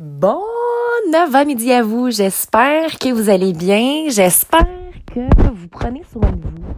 [0.00, 0.40] Bon
[1.12, 2.10] 9 midi à vous.
[2.10, 4.08] J'espère que vous allez bien.
[4.08, 4.66] J'espère
[5.06, 5.20] que
[5.52, 6.74] vous prenez soin de vous.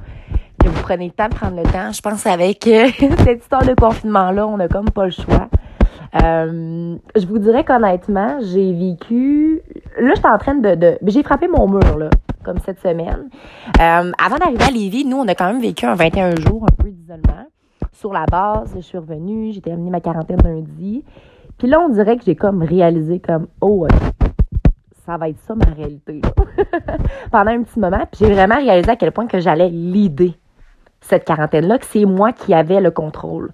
[0.63, 1.93] Que vous prenez le temps de prendre le temps.
[1.93, 2.91] Je pense avec euh,
[3.25, 5.49] cette histoire de confinement-là, on a comme pas le choix.
[6.23, 9.63] Euh, je vous dirais qu'honnêtement, j'ai vécu.
[9.99, 10.75] Là, j'étais en train de.
[10.75, 10.99] de...
[11.07, 12.11] J'ai frappé mon mur, là,
[12.45, 13.31] comme cette semaine.
[13.81, 16.83] Euh, avant d'arriver à Lévis, nous, on a quand même vécu un 21 jours, un
[16.83, 17.47] peu d'isolement.
[17.93, 21.03] Sur la base, je suis revenue, j'ai terminé ma quarantaine lundi.
[21.59, 23.87] Puis là, on dirait que j'ai comme réalisé comme, oh,
[25.07, 26.21] ça va être ça ma réalité.
[27.31, 30.35] Pendant un petit moment, puis j'ai vraiment réalisé à quel point que j'allais l'idée
[31.01, 33.53] cette quarantaine-là, que c'est moi qui avais le contrôle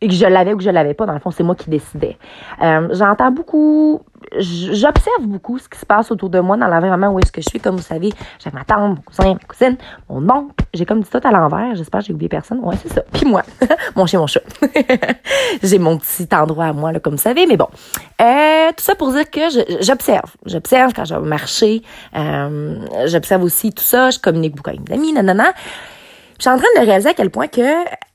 [0.00, 1.70] et que je l'avais ou que je l'avais pas, dans le fond, c'est moi qui
[1.70, 2.16] décidais.
[2.62, 4.02] Euh, j'entends beaucoup,
[4.38, 7.48] j'observe beaucoup ce qui se passe autour de moi dans l'environnement où est-ce que je
[7.48, 7.60] suis.
[7.60, 8.12] Comme vous savez,
[8.42, 9.76] j'ai ma tante, mon cousin, ma cousine,
[10.08, 10.64] mon oncle.
[10.74, 11.74] J'ai comme dit tout à l'envers.
[11.74, 12.60] J'espère que j'ai oublié personne.
[12.60, 13.02] Ouais, c'est ça.
[13.12, 13.42] Puis moi,
[13.96, 14.40] mon chien, mon chat.
[15.62, 17.46] j'ai mon petit endroit à moi, là, comme vous savez.
[17.46, 17.68] Mais bon,
[18.20, 19.40] euh, tout ça pour dire que
[19.80, 20.30] j'observe.
[20.44, 21.82] J'observe quand je vais marcher.
[22.16, 24.10] Euh, j'observe aussi tout ça.
[24.10, 25.52] Je communique beaucoup avec mes amis, nanana.
[26.38, 27.62] Je suis en train de réaliser à quel point que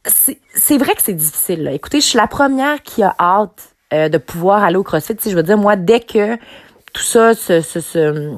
[0.05, 1.63] c'est vrai que c'est difficile.
[1.63, 1.71] Là.
[1.71, 5.15] Écoutez, je suis la première qui a hâte euh, de pouvoir aller au CrossFit.
[5.19, 6.35] Si je veux dire, moi, dès que
[6.93, 8.35] tout ça se, se, se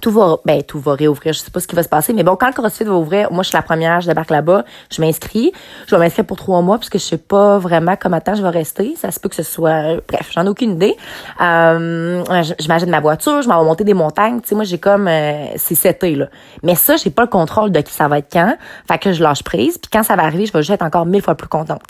[0.00, 1.32] tout va ben tout va réouvrir.
[1.32, 3.30] Je sais pas ce qui va se passer mais bon quand le CrossFit va ouvrir
[3.30, 5.52] moi je suis la première je débarque là-bas je m'inscris.
[5.86, 8.48] Je vais m'inscrire pour trois mois puisque je sais pas vraiment comment temps je vais
[8.48, 8.94] rester.
[8.96, 10.96] Ça se peut que ce soit bref j'en ai aucune idée.
[11.40, 12.24] Euh,
[12.58, 14.40] j'imagine ma voiture je m'en vais monter des montagnes.
[14.40, 16.28] Tu sais moi j'ai comme euh, c'est cet là.
[16.62, 18.56] Mais ça j'ai pas le contrôle de qui ça va être quand.
[18.88, 19.78] Fait que je lâche prise.
[19.78, 21.82] Puis quand ça va arriver je vais juste être encore mille fois plus contente.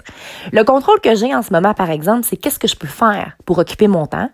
[0.52, 3.36] Le contrôle que j'ai en ce moment par exemple c'est qu'est-ce que je peux faire
[3.44, 4.30] pour occuper mon temps?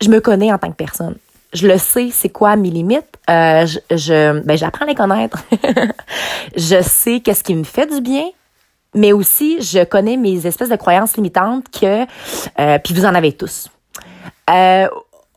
[0.00, 1.16] Je me connais en tant que personne
[1.54, 3.06] je le sais, c'est quoi mes limites.
[3.30, 5.38] Euh, je, je ben, j'apprends à les connaître.
[6.56, 8.24] je sais qu'est-ce qui me fait du bien,
[8.94, 12.02] mais aussi je connais mes espèces de croyances limitantes que,
[12.60, 13.70] euh, puis vous en avez tous.
[14.50, 14.88] Euh,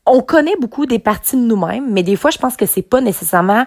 [0.06, 3.02] on connaît beaucoup des parties de nous-mêmes, mais des fois, je pense que c'est pas
[3.02, 3.66] nécessairement,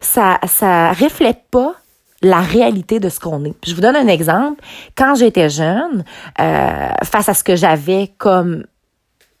[0.00, 1.74] ça, ça reflète pas
[2.22, 3.54] la réalité de ce qu'on est.
[3.66, 4.62] Je vous donne un exemple.
[4.96, 6.04] Quand j'étais jeune,
[6.40, 8.64] euh, face à ce que j'avais comme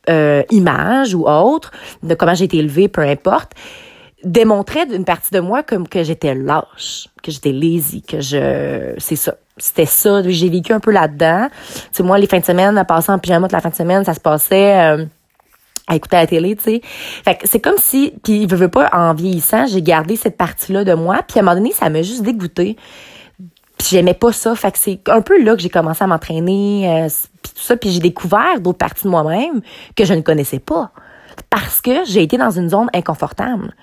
[0.08, 1.70] euh, image ou autre,
[2.02, 3.52] de comment j'ai été élevée, peu importe,
[4.24, 8.94] démontrait d'une partie de moi comme que j'étais lâche, que j'étais lazy, que je...
[8.98, 9.34] C'est ça.
[9.56, 10.22] C'était ça.
[10.26, 11.48] J'ai vécu un peu là-dedans.
[11.48, 13.74] Tu sais, moi, les fins de semaine, à passer en pyjama toute la fin de
[13.74, 14.80] semaine, ça se passait...
[14.80, 15.04] Euh,
[15.86, 16.80] à écouter la télé, tu sais.
[16.82, 20.84] Fait que c'est comme si, puis il veut pas, en vieillissant, j'ai gardé cette partie-là
[20.84, 22.76] de moi, puis à un moment donné, ça m'a juste dégoûté.
[23.88, 24.54] J'aimais pas ça.
[24.54, 27.08] Fait c'est un peu là que j'ai commencé à m'entraîner, euh,
[27.42, 27.76] puis tout ça.
[27.76, 29.60] Puis j'ai découvert d'autres parties de moi-même
[29.96, 30.90] que je ne connaissais pas.
[31.50, 33.74] Parce que j'ai été dans une zone inconfortable.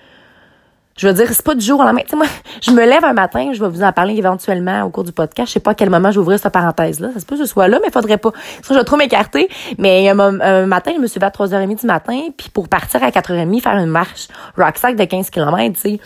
[0.97, 2.01] Je veux dire, c'est pas du jour au lendemain.
[2.01, 2.25] Tu sais, moi,
[2.61, 5.47] je me lève un matin, je vais vous en parler éventuellement au cours du podcast.
[5.47, 7.09] Je sais pas à quel moment ouvrir cette parenthèse-là.
[7.13, 8.31] Ça se peut que je sois là, mais faudrait pas.
[8.61, 9.47] Ça, je vais trop m'écarter.
[9.77, 13.09] Mais un, matin, je me suis levée à 3h30 du matin, puis pour partir à
[13.09, 15.99] 4h30, faire une marche rucksack de 15 km, tu sais.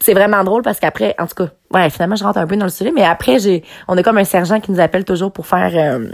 [0.00, 2.64] c'est vraiment drôle parce qu'après, en tout cas, ouais, finalement, je rentre un peu dans
[2.64, 5.46] le sujet, mais après, j'ai, on a comme un sergent qui nous appelle toujours pour
[5.46, 6.08] faire euh,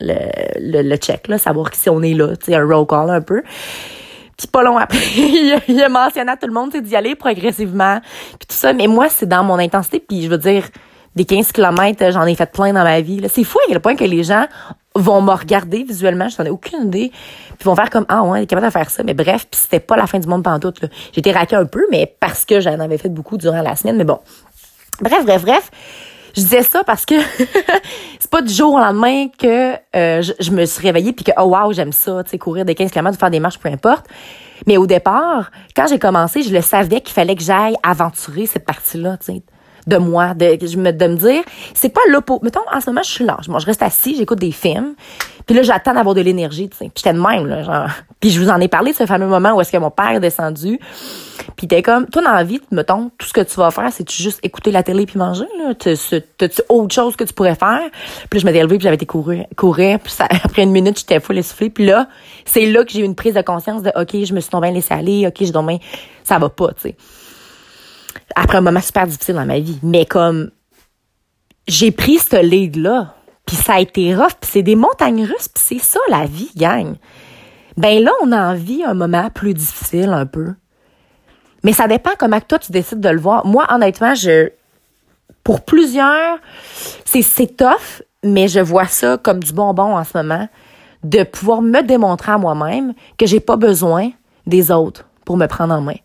[0.00, 0.14] le,
[0.60, 3.20] le, le, check, là, savoir si on est là, tu sais, un roll call un
[3.20, 3.42] peu.
[4.40, 4.96] Puis pas long après,
[5.68, 8.00] il, a, mentionné à tout le monde d'y aller progressivement.
[8.38, 8.72] Puis tout ça.
[8.72, 10.00] Mais moi, c'est dans mon intensité.
[10.00, 10.64] Puis je veux dire,
[11.14, 13.20] des 15 km, j'en ai fait plein dans ma vie.
[13.28, 14.46] C'est fou à quel point que les gens
[14.94, 17.12] vont me regarder visuellement, je n'en ai aucune idée,
[17.58, 19.60] puis vont faire comme ah ouais, elle est capable de faire ça, mais bref, puis
[19.60, 20.80] c'était pas la fin du monde pantoute.
[21.12, 24.04] J'étais raqué un peu, mais parce que j'en avais fait beaucoup durant la semaine, mais
[24.04, 24.18] bon.
[25.00, 25.70] Bref, bref, bref.
[26.36, 27.14] Je disais ça parce que
[28.18, 31.44] c'est pas du jour au lendemain que euh, je, me suis réveillée puis que oh
[31.44, 34.06] wow, j'aime ça, tu sais courir des 15 km, faire des marches peu importe.
[34.66, 38.66] Mais au départ, quand j'ai commencé, je le savais qu'il fallait que j'aille aventurer cette
[38.66, 39.42] partie-là, tu sais
[39.86, 41.42] de moi, de, je me, de me dire,
[41.74, 42.38] c'est quoi l'oppo.
[42.42, 43.38] Mettons, en ce moment, je suis là.
[43.48, 44.94] Moi, je reste assis, j'écoute des films.
[45.46, 46.84] Puis là, j'attends d'avoir de l'énergie, tu sais.
[46.84, 47.88] Puis j'étais de même, là, genre.
[48.20, 50.10] Puis je vous en ai parlé de ce fameux moment où est-ce que mon père
[50.10, 50.78] est descendu.
[51.56, 54.10] Puis t'es comme, toi, dans la vie, mettons, tout ce que tu vas faire, c'est
[54.10, 55.74] juste écouter la télé puis manger, là?
[55.74, 57.90] T'as-tu autre chose que tu pourrais faire?
[58.28, 59.98] Puis je m'étais élevée puis j'avais été courir, courir.
[60.00, 60.14] Puis
[60.44, 61.70] après une minute, j'étais full essoufflée.
[61.70, 62.08] Puis là,
[62.44, 64.70] c'est là que j'ai eu une prise de conscience de, OK, je me suis tombée
[64.70, 65.26] laissée aller.
[65.26, 65.80] OK, j'ai tombé,
[66.24, 66.96] ça va pas, tu sais
[68.34, 69.78] après un moment super difficile dans ma vie.
[69.82, 70.50] Mais comme
[71.66, 73.14] j'ai pris ce lead-là,
[73.46, 76.50] puis ça a été rough, puis c'est des montagnes russes, puis c'est ça la vie,
[76.56, 76.94] gang.
[77.76, 80.54] Ben là, on a envie un moment plus difficile un peu.
[81.62, 83.46] Mais ça dépend comment toi tu décides de le voir.
[83.46, 84.50] Moi, honnêtement, je
[85.44, 86.38] pour plusieurs,
[87.04, 90.48] c'est c'est tough, mais je vois ça comme du bonbon en ce moment
[91.02, 94.10] de pouvoir me démontrer à moi-même que j'ai pas besoin
[94.46, 95.96] des autres pour me prendre en main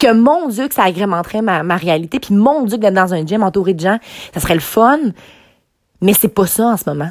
[0.00, 3.24] que mon Dieu, que ça agrémenterait ma, ma réalité, puis mon Dieu, d'être dans un
[3.26, 3.98] gym entouré de gens,
[4.32, 4.98] ça serait le fun,
[6.00, 7.10] mais c'est pas ça en ce moment.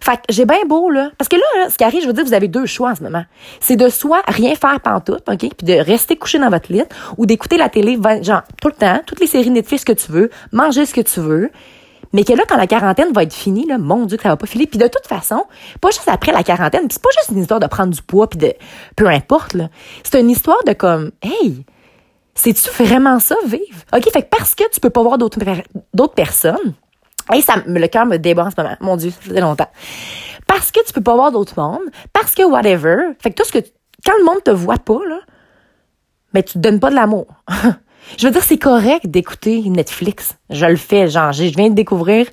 [0.00, 1.10] Fait que j'ai bien beau, là.
[1.18, 3.02] Parce que là, ce qui arrive, je veux dire, vous avez deux choix en ce
[3.02, 3.24] moment.
[3.60, 5.38] C'est de soit rien faire pantoute, OK?
[5.38, 6.82] Puis de rester couché dans votre lit
[7.18, 10.30] ou d'écouter la télé, genre, tout le temps, toutes les séries Netflix que tu veux,
[10.52, 11.50] manger ce que tu veux.
[12.12, 14.36] Mais que là, quand la quarantaine va être finie, là, mon Dieu, que ça va
[14.36, 14.66] pas filer.
[14.66, 15.44] Puis de toute façon,
[15.80, 18.38] pas juste après la quarantaine, c'est pas juste une histoire de prendre du poids, puis
[18.38, 18.52] de...
[18.96, 19.68] Peu importe, là.
[20.02, 21.64] C'est une histoire de comme, hey,
[22.34, 23.84] c'est-tu vraiment ça, vivre?
[23.94, 26.74] OK, fait que parce que tu peux pas voir d'autres personnes,
[27.34, 28.76] et ça, le cœur me déborde en ce moment.
[28.80, 29.70] Mon Dieu, ça faisait longtemps.
[30.46, 33.12] Parce que tu peux pas voir d'autres mondes, parce que whatever.
[33.20, 33.64] Fait que tout ce que,
[34.04, 35.20] quand le monde te voit pas, là,
[36.32, 37.26] ben, tu te donnes pas de l'amour.
[38.18, 40.36] je veux dire, c'est correct d'écouter Netflix.
[40.48, 42.26] Je le fais, genre, je viens de découvrir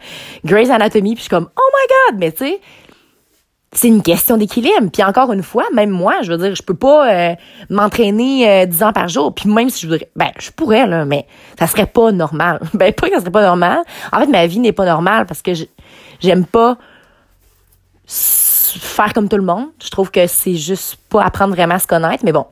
[0.45, 2.61] Grey's Anatomy, puis je suis comme, oh my god, mais tu sais,
[3.77, 4.89] c'est une question d'équilibre.
[4.91, 7.35] Puis encore une fois, même moi, je veux dire, je peux pas euh,
[7.69, 9.35] m'entraîner euh, 10 ans par jour.
[9.35, 11.27] Puis même si je voudrais, ben je pourrais là, mais
[11.59, 12.59] ça serait pas normal.
[12.73, 13.81] Ben pas que ça serait pas normal.
[14.11, 15.51] En fait, ma vie n'est pas normale parce que
[16.19, 16.77] j'aime pas
[18.07, 19.67] faire comme tout le monde.
[19.83, 22.25] Je trouve que c'est juste pas apprendre vraiment à se connaître.
[22.25, 22.47] Mais bon,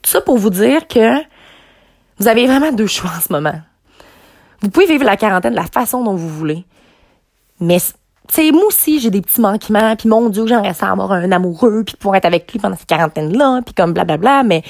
[0.00, 1.18] tout ça pour vous dire que
[2.18, 3.60] vous avez vraiment deux choix en ce moment.
[4.60, 6.64] Vous pouvez vivre la quarantaine de la façon dont vous voulez,
[7.58, 7.78] mais
[8.34, 11.84] sais, moi aussi, j'ai des petits manquements, puis mon Dieu, j'aimerais ça avoir un amoureux,
[11.84, 14.62] puis pouvoir être avec lui pendant cette quarantaine-là, puis comme blablabla, mais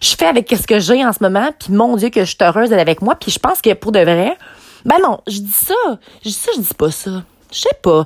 [0.00, 2.38] je fais avec ce que j'ai en ce moment, puis mon Dieu, que je suis
[2.40, 4.36] heureuse d'être avec moi, puis je pense que pour de vrai,
[4.84, 5.74] ben non, je dis ça,
[6.24, 7.22] je dis ça, je dis pas ça.
[7.52, 8.04] Je sais pas.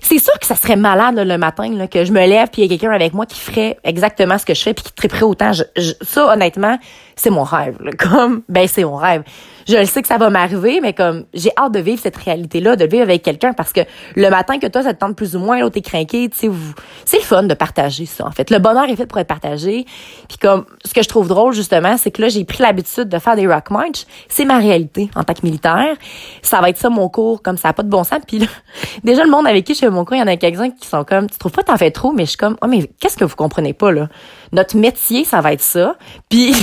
[0.00, 2.70] C'est sûr que ça serait malade le matin là, que je me lève puis il
[2.70, 5.22] y a quelqu'un avec moi qui ferait exactement ce que je fais puis qui triperait
[5.22, 5.52] autant.
[5.52, 6.78] ça honnêtement,
[7.16, 7.76] c'est mon rêve.
[7.98, 9.22] Comme ben c'est mon rêve
[9.70, 12.76] je le sais que ça va m'arriver, mais comme j'ai hâte de vivre cette réalité-là,
[12.76, 13.80] de vivre avec quelqu'un parce que
[14.16, 16.50] le matin que toi, ça te tente plus ou moins, l'autre est craqué, tu sais,
[17.04, 18.50] c'est le fun de partager ça, en fait.
[18.50, 19.84] Le bonheur est fait pour être partagé.
[20.28, 23.18] Puis comme, ce que je trouve drôle, justement, c'est que là, j'ai pris l'habitude de
[23.18, 24.06] faire des rock march.
[24.28, 25.96] C'est ma réalité en tant que militaire.
[26.42, 28.20] Ça va être ça mon cours, comme ça n'a pas de bon sens.
[28.26, 28.46] Puis là,
[29.04, 31.04] déjà, le monde avec qui je mon cours, il y en a quelques-uns qui sont
[31.04, 33.24] comme, tu trouves pas t'en fais trop, mais je suis comme, oh, mais qu'est-ce que
[33.24, 34.08] vous comprenez pas, là?
[34.52, 35.96] Notre métier, ça va être ça.
[36.28, 36.54] Puis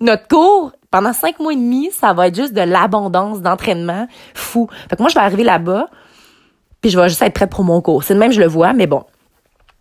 [0.00, 4.68] notre cours, pendant cinq mois et demi, ça va être juste de l'abondance d'entraînement fou.
[4.88, 5.88] Fait que moi, je vais arriver là-bas,
[6.80, 8.02] puis je vais juste être prête pour mon cours.
[8.02, 9.04] C'est de même, je le vois, mais bon.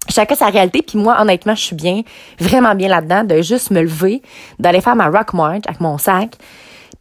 [0.10, 2.02] Chacun sa réalité, puis moi, honnêtement, je suis bien,
[2.40, 4.22] vraiment bien là-dedans, de juste me lever,
[4.58, 6.36] d'aller faire ma rock march avec mon sac,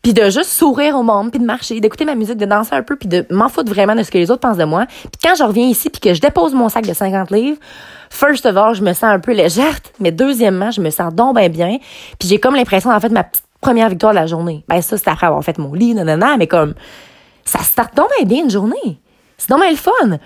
[0.03, 2.83] puis de juste sourire au monde, puis de marcher, d'écouter ma musique, de danser un
[2.83, 4.87] peu, puis de m'en foutre vraiment de ce que les autres pensent de moi.
[4.87, 7.59] Puis quand je reviens ici, puis que je dépose mon sac de 50 livres,
[8.11, 11.37] first of all, je me sens un peu légère, mais deuxièmement, je me sens donc
[11.37, 11.79] bien bien.
[12.19, 14.65] Puis j'ai comme l'impression, en fait, ma petite première victoire de la journée.
[14.69, 16.75] Ben ça, c'est après avoir fait mon lit, nanana, mais comme,
[17.45, 19.01] ça start donc bien une journée.
[19.37, 20.19] C'est donc bien le fun.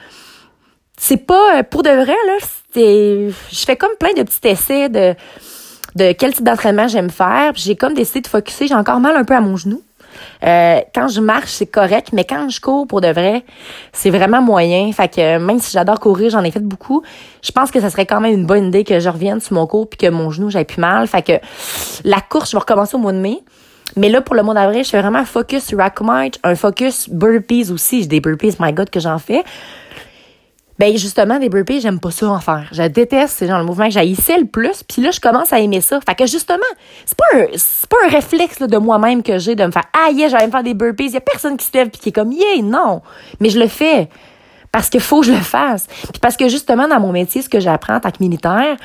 [0.99, 2.37] C'est pas, euh, pour de vrai, là,
[2.75, 5.15] c'est, je fais comme plein de petits essais de,
[5.97, 7.53] de quel type d'entraînement j'aime faire.
[7.55, 8.67] J'ai comme décidé de focuser.
[8.69, 9.83] J'ai encore mal un peu à mon genou.
[10.45, 13.45] Euh, quand je marche, c'est correct, mais quand je cours pour de vrai,
[13.93, 14.91] c'est vraiment moyen.
[14.93, 17.03] Fait que même si j'adore courir, j'en ai fait beaucoup.
[17.43, 19.67] Je pense que ça serait quand même une bonne idée que je revienne sur mon
[19.67, 21.07] cours puis que mon genou j'aille plus mal.
[21.07, 21.33] Fait que
[22.05, 23.41] la course, je vais recommencer au mois de mai.
[23.97, 27.71] Mais là, pour le mois d'avril, je fais vraiment focus rack march, un focus burpees
[27.71, 28.03] aussi.
[28.03, 29.43] J'ai des burpees, my God, que j'en fais.
[30.79, 32.69] Ben justement, des burpees, j'aime pas ça en faire.
[32.73, 34.83] Je déteste, c'est genre le mouvement que j'haïssais le plus.
[34.83, 36.01] Puis là, je commence à aimer ça.
[36.07, 36.59] Fait que justement,
[37.05, 40.11] c'est pas un, c'est pas un réflexe de moi-même que j'ai de me faire ah
[40.11, 41.07] yeah, j'aime faire des burpees.
[41.07, 43.03] Il y a personne qui se lève puis qui est comme yeah, non.
[43.41, 44.09] Mais je le fais
[44.73, 45.87] parce qu'il faut que je le fasse.
[45.87, 48.77] Puis parce que justement dans mon métier, ce que j'apprends en tant que militaire,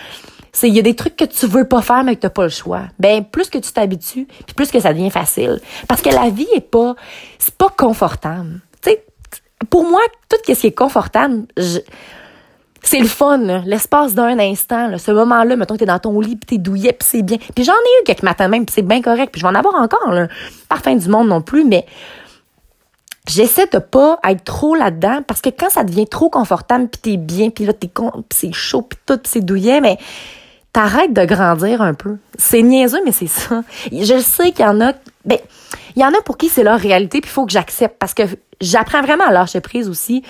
[0.52, 2.44] c'est il y a des trucs que tu veux pas faire mais que t'as pas
[2.44, 2.82] le choix.
[3.00, 5.62] Ben plus que tu t'habitues, puis plus que ça devient facile.
[5.88, 6.96] Parce que la vie est pas,
[7.40, 8.60] c'est pas confortable.
[9.70, 11.46] Pour moi, tout ce qui est confortable,
[12.84, 16.36] c'est le fun, l'espace d'un instant, là, ce moment-là, mettons que t'es dans ton lit,
[16.36, 17.38] puis t'es douillet, puis c'est bien.
[17.56, 19.56] Puis j'en ai eu quelques matins même, puis c'est bien correct, puis je vais en
[19.56, 20.28] avoir encore, là.
[20.70, 21.86] Pas du monde non plus, mais
[23.28, 27.18] j'essaie de pas être trop là-dedans, parce que quand ça devient trop confortable, puis t'es
[27.18, 29.98] bien, puis là, t'es con, c'est chaud, puis tout, pis c'est douillet, mais
[30.72, 32.18] t'arrêtes de grandir un peu.
[32.38, 33.64] C'est niaiseux, mais c'est ça.
[33.92, 34.94] Je sais qu'il y en a,
[35.26, 35.40] ben,
[35.98, 38.14] il y en a pour qui c'est leur réalité, puis il faut que j'accepte, parce
[38.14, 38.22] que
[38.62, 40.22] j'apprends vraiment à lâcher prise aussi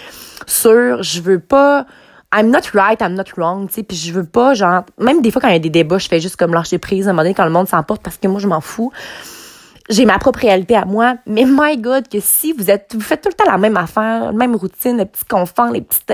[0.45, 1.85] sur je veux pas
[2.33, 5.29] I'm not right, I'm not wrong, tu sais, puis je veux pas genre même des
[5.29, 7.13] fois quand il y a des débats, je fais juste comme lâcher prise à un
[7.13, 8.93] moment donné quand le monde s'emporte parce que moi je m'en fous.
[9.89, 13.21] J'ai ma propre réalité à moi, mais my god que si vous êtes vous faites
[13.21, 16.13] tout le temps la même affaire, la même routine, les petits confins, les petites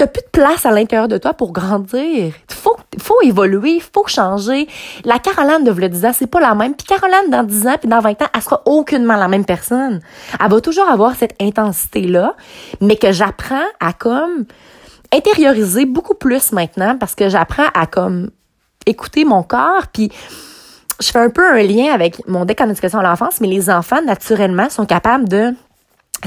[0.00, 2.32] t'as plus de place à l'intérieur de toi pour grandir.
[2.48, 4.66] Faut, faut évoluer, faut changer.
[5.04, 6.74] La Caroline de le 10 ans, c'est pas la même.
[6.74, 10.00] Puis Caroline, dans 10 ans, puis dans 20 ans, elle sera aucunement la même personne.
[10.42, 12.34] Elle va toujours avoir cette intensité-là,
[12.80, 14.46] mais que j'apprends à comme
[15.12, 18.30] intérioriser beaucoup plus maintenant parce que j'apprends à comme
[18.86, 20.10] écouter mon corps, puis
[20.98, 24.70] je fais un peu un lien avec mon déconnectation à l'enfance, mais les enfants, naturellement,
[24.70, 25.54] sont capables de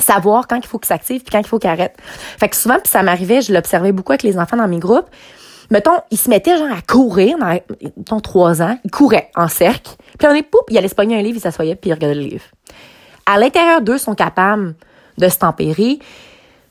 [0.02, 1.96] savoir quand il faut qu'il s'active puis quand il faut qu'il arrête.
[2.40, 5.08] Fait que souvent, puis ça m'arrivait, je l'observais beaucoup avec les enfants dans mes groupes.
[5.72, 7.58] Mettons, ils se mettaient genre à courir, dans,
[7.98, 9.94] mettons, trois ans, ils couraient en cercle.
[10.20, 12.16] Puis on est, poup, il allait se pogner un livre, il s'assoyait puis il regardait
[12.16, 12.44] le livre.
[13.26, 14.76] À l'intérieur d'eux, sont capables
[15.18, 16.00] de se tempérer,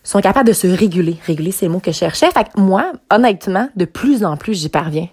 [0.05, 1.17] sont capables de se réguler.
[1.27, 2.31] Réguler, c'est le mot que je cherchais.
[2.31, 5.09] Fait que moi, honnêtement, de plus en plus, j'y parviens.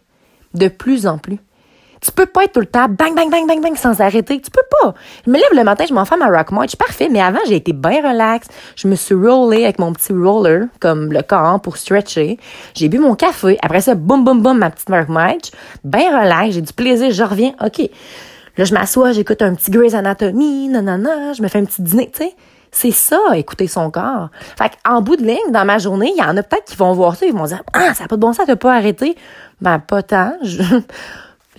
[0.54, 1.38] De plus en plus.
[2.02, 4.40] Tu peux pas être tout le temps bang, bang, bang, bang, bang sans arrêter.
[4.40, 4.94] Tu peux pas.
[5.26, 6.76] Je me lève le matin, je m'en fais ma rock march.
[6.76, 7.10] Parfait.
[7.10, 8.48] Mais avant, j'ai été bien relax.
[8.76, 12.38] Je me suis rollé avec mon petit roller, comme le corps pour stretcher.
[12.74, 13.58] J'ai bu mon café.
[13.62, 15.52] Après ça, boum, boum, boum, ma petite rock march.
[15.84, 16.54] Bien relax.
[16.54, 17.12] J'ai du plaisir.
[17.12, 17.54] Je reviens.
[17.64, 17.90] OK.
[18.58, 21.32] Là, je m'assois, j'écoute un petit Grey's Anatomy, nanana.
[21.32, 22.36] Je me fais un petit dîner, tu sais.
[22.72, 24.30] C'est ça, écouter son corps.
[24.58, 26.94] Fait en bout de ligne, dans ma journée, il y en a peut-être qui vont
[26.94, 29.16] voir ça, ils vont dire, ah, ça n'a pas de bon sens, t'as pas arrêté.
[29.62, 30.34] Ben, pas tant.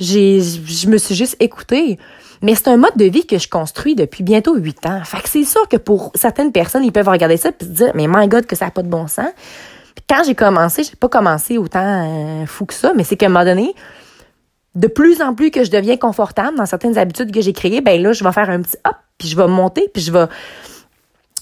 [0.00, 1.99] J'ai, je me suis juste écoutée.
[2.42, 5.02] Mais c'est un mode de vie que je construis depuis bientôt huit ans.
[5.04, 7.92] Fait que c'est sûr que pour certaines personnes, ils peuvent regarder ça et se dire,
[7.95, 9.28] mais my God, que ça n'a pas de bon sens.
[9.95, 13.26] Puis quand j'ai commencé, j'ai pas commencé autant euh, fou que ça, mais c'est qu'à
[13.26, 13.75] un moment donné,
[14.75, 18.00] de plus en plus que je deviens confortable dans certaines habitudes que j'ai créées, ben
[18.00, 20.26] là, je vais faire un petit hop, puis je vais monter, puis je vais...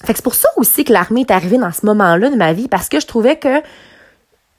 [0.05, 2.53] Fait que c'est pour ça aussi que l'armée est arrivée dans ce moment-là de ma
[2.53, 3.61] vie, parce que je trouvais que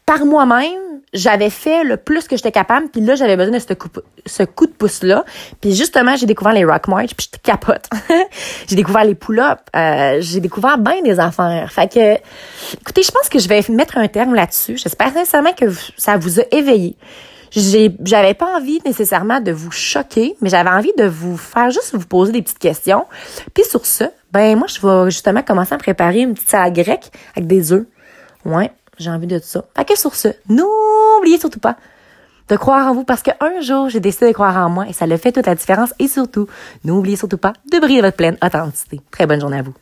[0.06, 0.80] par moi-même,
[1.14, 3.64] j'avais fait le plus que j'étais capable, puis là, j'avais besoin de
[4.26, 5.26] ce coup, de pouce-là.
[5.62, 7.90] Puis justement, j'ai découvert les rock march, puis je capote.
[8.68, 11.72] j'ai découvert les pull-ups, euh, j'ai découvert bien des affaires.
[11.72, 12.16] Fait que,
[12.80, 14.78] écoutez, je pense que je vais mettre un terme là-dessus.
[14.78, 15.66] J'espère sincèrement que
[15.98, 16.96] ça vous a éveillé.
[17.52, 22.06] J'avais pas envie nécessairement de vous choquer, mais j'avais envie de vous faire juste vous
[22.06, 23.06] poser des petites questions.
[23.54, 27.12] Puis sur ce, ben moi, je vais justement commencer à préparer une petite salade grecque
[27.36, 27.86] avec des œufs.
[28.46, 29.64] Ouais, j'ai envie de ça.
[29.76, 30.30] Fait que sur ce,
[31.20, 31.76] n'oubliez surtout pas
[32.48, 35.06] de croire en vous parce qu'un jour, j'ai décidé de croire en moi et ça
[35.06, 35.94] le fait toute la différence.
[36.00, 36.48] Et surtout,
[36.84, 39.02] n'oubliez surtout pas de briller votre pleine authenticité.
[39.12, 39.74] Très bonne journée à vous.